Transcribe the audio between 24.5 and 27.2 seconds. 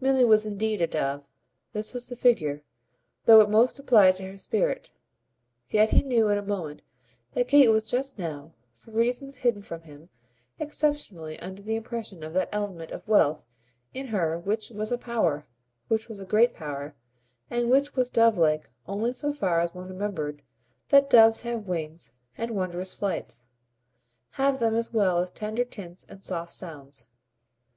them as well as tender tints and soft sounds.